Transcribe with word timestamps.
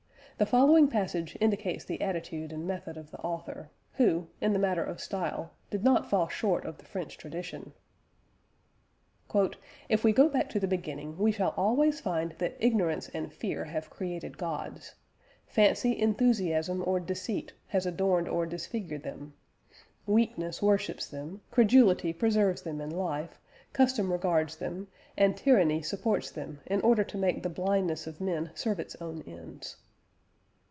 The 0.37 0.47
following 0.47 0.87
passage 0.87 1.37
indicates 1.39 1.85
the 1.85 2.01
attitude 2.01 2.51
and 2.51 2.65
method 2.65 2.97
of 2.97 3.11
the 3.11 3.19
author, 3.19 3.69
who, 3.93 4.25
in 4.41 4.53
the 4.53 4.57
matter 4.57 4.83
of 4.83 4.99
style, 4.99 5.51
did 5.69 5.83
not 5.83 6.09
fall 6.09 6.27
short 6.29 6.65
of 6.65 6.79
the 6.79 6.83
French 6.83 7.15
tradition: 7.15 7.73
"If 9.87 10.03
we 10.03 10.11
go 10.11 10.27
back 10.29 10.49
to 10.49 10.59
the 10.59 10.67
beginning, 10.67 11.19
we 11.19 11.31
shall 11.31 11.53
always 11.55 12.01
find 12.01 12.31
that 12.39 12.57
ignorance 12.59 13.07
and 13.09 13.31
fear 13.31 13.65
have 13.65 13.91
created 13.91 14.39
gods; 14.39 14.95
fancy, 15.45 15.95
enthusiasm 16.01 16.83
or 16.87 16.99
deceit 16.99 17.53
has 17.67 17.85
adorned 17.85 18.27
or 18.27 18.47
disfigured 18.47 19.03
them; 19.03 19.35
weakness 20.07 20.59
worships 20.59 21.07
them; 21.07 21.41
credulity 21.51 22.13
preserves 22.13 22.63
them 22.63 22.81
in 22.81 22.89
life; 22.89 23.39
custom 23.73 24.11
regards 24.11 24.55
them, 24.55 24.87
and 25.15 25.37
tyranny 25.37 25.83
supports 25.83 26.31
them 26.31 26.61
in 26.65 26.81
order 26.81 27.03
to 27.03 27.17
make 27.19 27.43
the 27.43 27.47
blindness 27.49 28.07
of 28.07 28.19
men 28.19 28.49
serve 28.55 28.79
its 28.79 28.95
own 28.99 29.21
ends." 29.27 29.75